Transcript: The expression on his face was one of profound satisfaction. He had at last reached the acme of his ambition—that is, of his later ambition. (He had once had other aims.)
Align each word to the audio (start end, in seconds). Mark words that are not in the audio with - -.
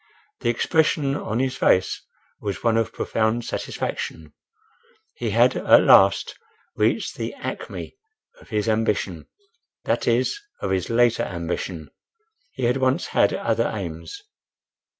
The 0.39 0.49
expression 0.49 1.15
on 1.15 1.37
his 1.37 1.57
face 1.57 2.01
was 2.39 2.63
one 2.63 2.75
of 2.75 2.91
profound 2.91 3.45
satisfaction. 3.45 4.33
He 5.13 5.29
had 5.29 5.55
at 5.55 5.83
last 5.83 6.39
reached 6.75 7.17
the 7.17 7.35
acme 7.35 7.95
of 8.39 8.49
his 8.49 8.67
ambition—that 8.67 10.07
is, 10.07 10.39
of 10.59 10.71
his 10.71 10.89
later 10.89 11.21
ambition. 11.21 11.91
(He 12.51 12.63
had 12.63 12.77
once 12.77 13.05
had 13.13 13.31
other 13.31 13.69
aims.) 13.71 14.19